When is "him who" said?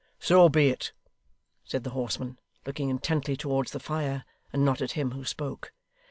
4.93-5.23